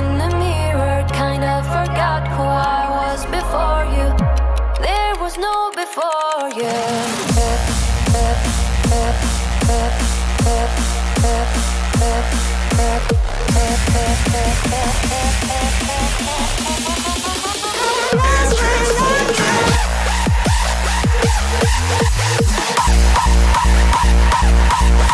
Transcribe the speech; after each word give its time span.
in 0.00 0.18
the 0.18 0.30
mirror, 0.42 1.04
kinda 1.12 1.54
forgot 1.74 2.22
who 2.34 2.44
I 2.76 2.82
was 3.00 3.20
before 3.36 3.84
you. 3.96 4.06
There 4.86 5.14
was 5.22 5.34
no 5.46 5.54
before 5.82 6.48
you. 6.60 7.40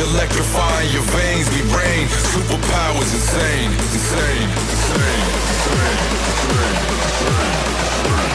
electrifying 0.00 0.90
your 0.92 1.02
veins. 1.12 1.48
Be 1.50 1.60
brain, 1.68 2.08
superpowers 2.32 3.12
insane, 3.12 3.70
insane, 3.92 4.48
insane, 4.48 5.28
insane, 5.52 6.08
insane. 6.30 7.50
Let- 8.16 8.29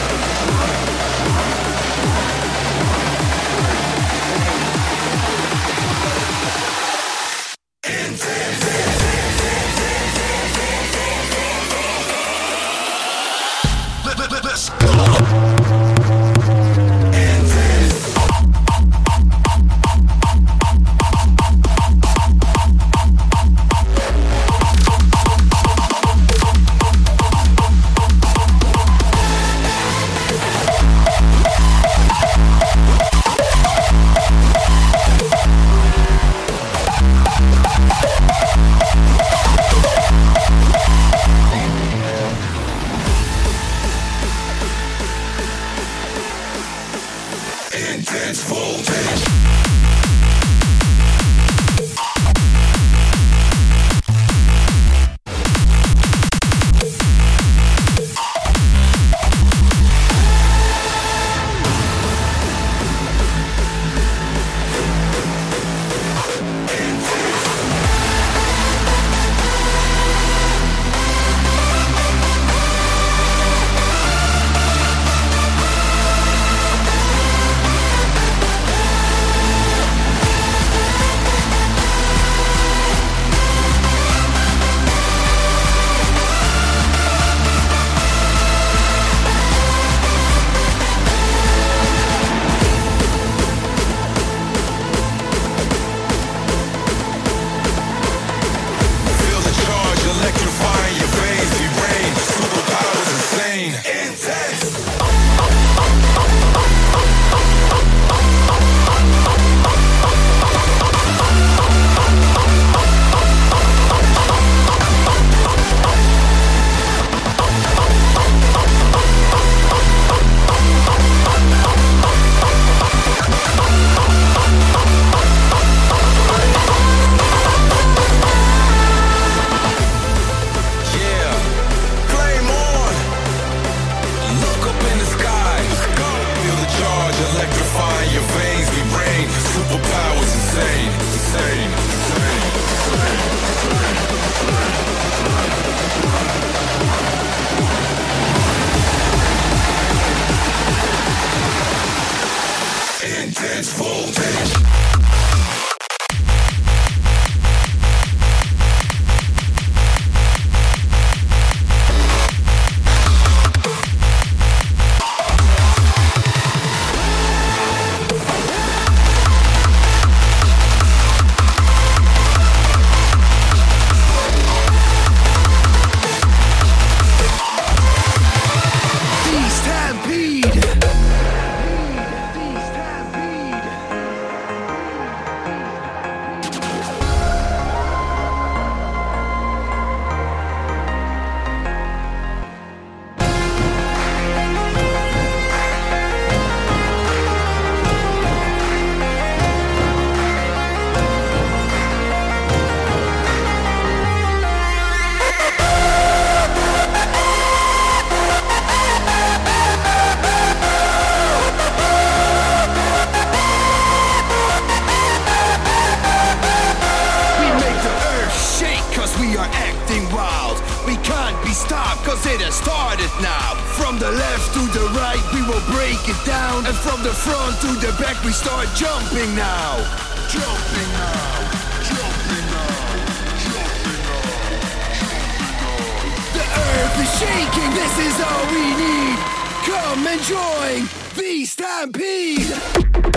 shaking, 237.18 237.70
this 237.72 237.98
is 237.98 238.20
all 238.20 238.44
we 238.52 238.64
need. 238.76 239.18
Come 239.64 240.06
and 240.06 240.20
join 240.22 240.88
the 241.16 241.44
Stampede. 241.44 243.15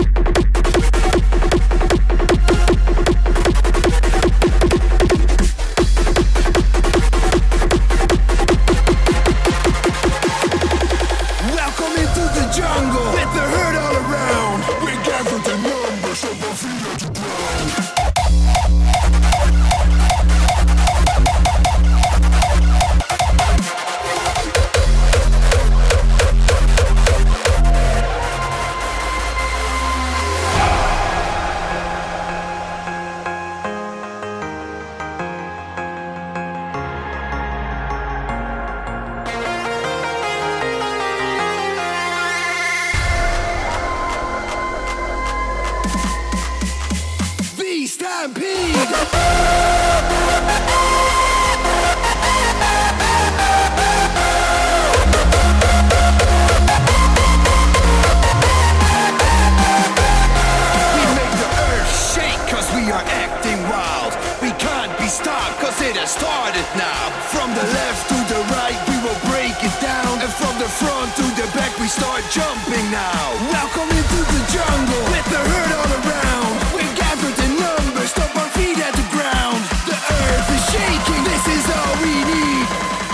Cause 66.30 66.56
it 66.56 66.70
now. 66.78 67.04
From 67.34 67.50
the 67.58 67.66
left 67.78 68.04
to 68.10 68.18
the 68.32 68.40
right, 68.54 68.80
we 68.90 68.98
will 69.06 69.20
break 69.32 69.58
it 69.62 69.76
down. 69.82 70.14
And 70.22 70.34
from 70.42 70.54
the 70.62 70.70
front 70.80 71.10
to 71.18 71.26
the 71.40 71.48
back, 71.58 71.74
we 71.82 71.88
start 71.88 72.24
jumping 72.30 72.86
now. 72.92 73.22
Welcome 73.50 73.90
into 73.90 74.20
the 74.34 74.42
jungle 74.54 75.04
with 75.14 75.28
the 75.34 75.42
herd 75.52 75.72
all 75.80 75.92
around. 76.02 76.54
We're 76.76 76.96
gathered 76.96 77.38
in 77.46 77.52
numbers, 77.58 78.10
stop 78.16 78.32
our 78.42 78.50
feet 78.58 78.78
at 78.78 78.94
the 78.94 79.08
ground. 79.16 79.60
The 79.90 79.98
earth 79.98 80.50
is 80.58 80.64
shaking, 80.74 81.24
this 81.32 81.46
is 81.58 81.66
all 81.78 81.96
we 82.06 82.16
need. 82.34 82.66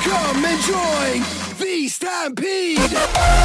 Come 0.07 0.39
and 0.51 0.59
join 0.71 1.17
the 1.59 1.87
stampede. 1.87 3.44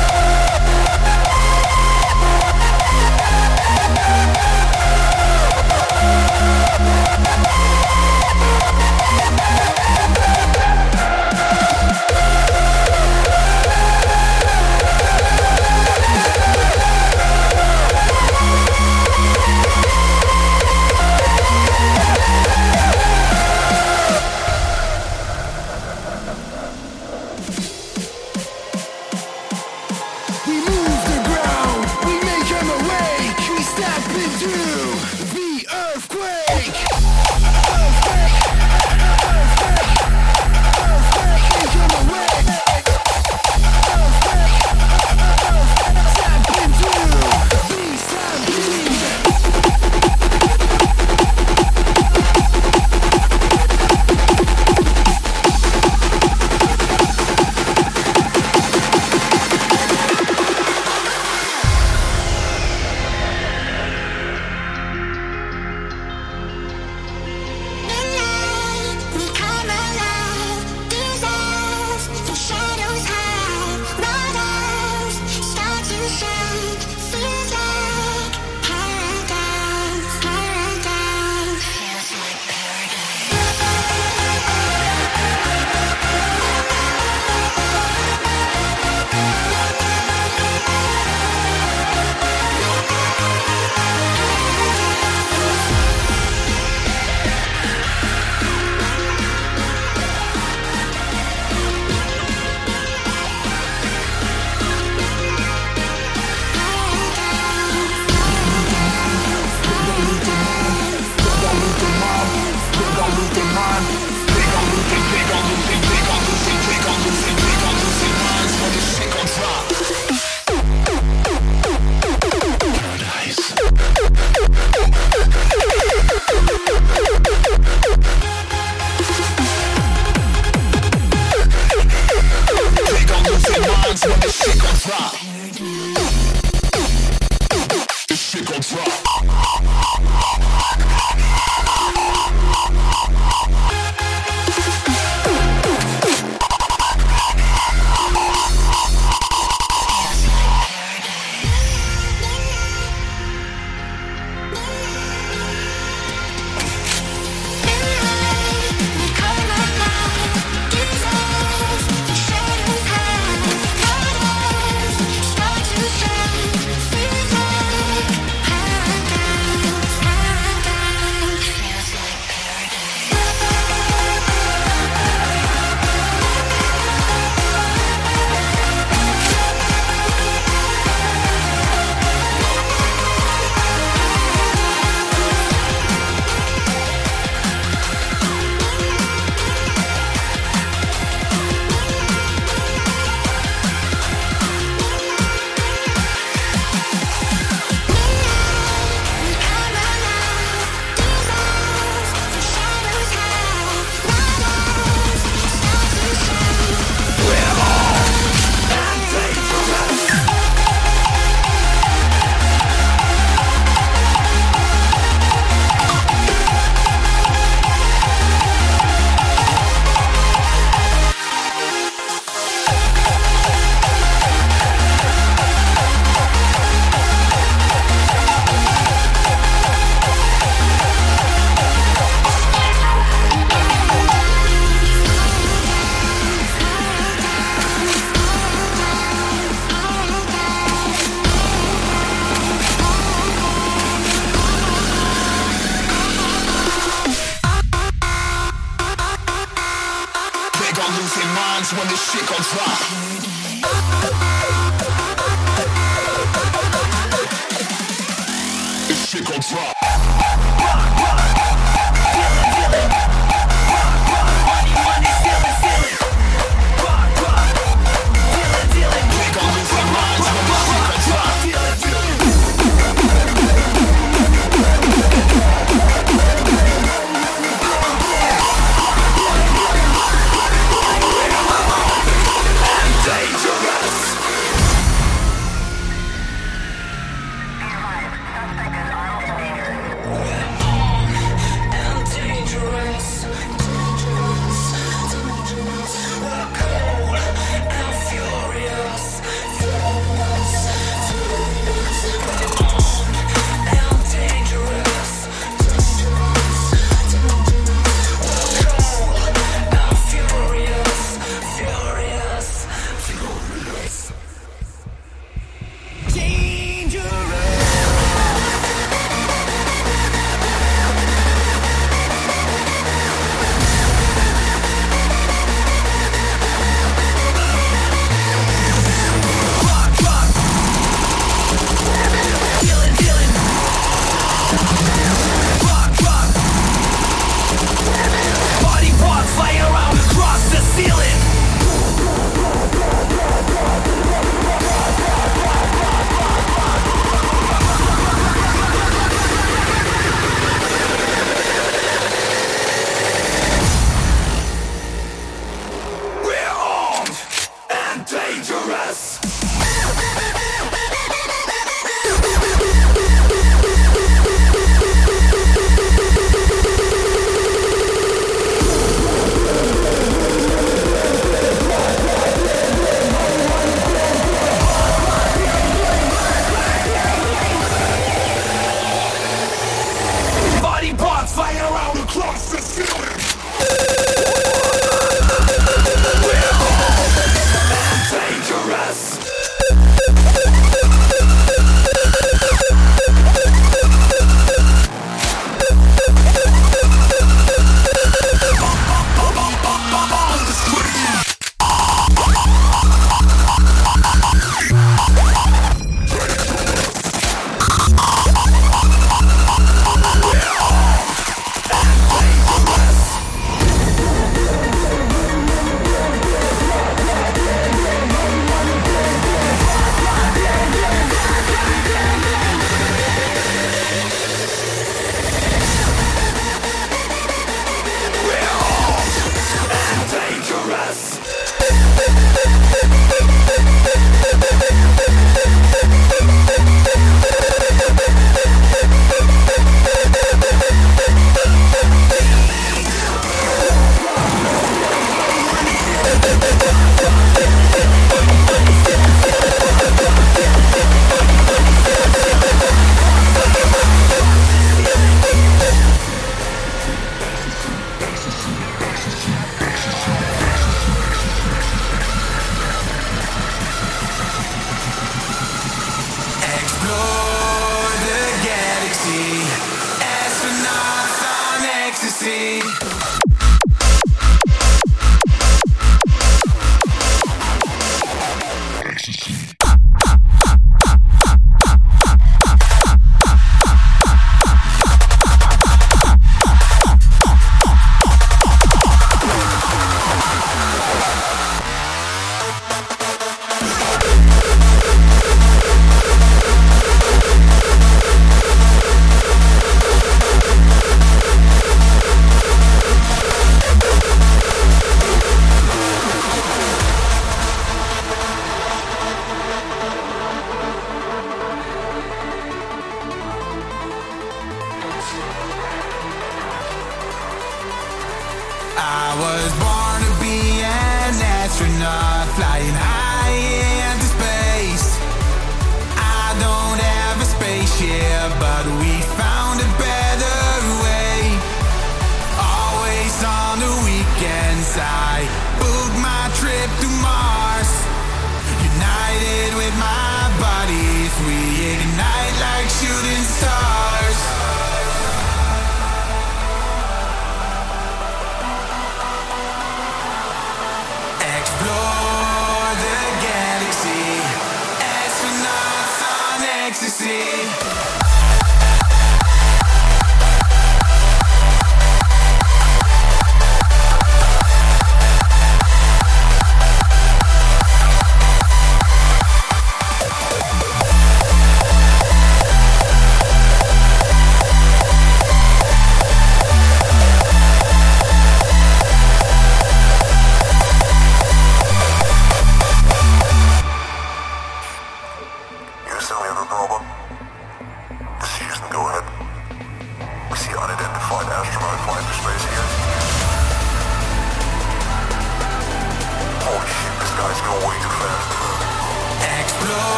rock. 138.86 139.10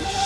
Ecstasy. 0.00 0.25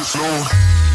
Give 0.00 0.89